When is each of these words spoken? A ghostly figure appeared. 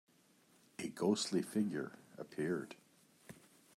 A 0.79 0.87
ghostly 0.87 1.43
figure 1.43 1.91
appeared. 2.17 2.75